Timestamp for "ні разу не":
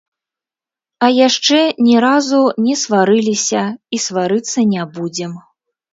1.89-2.75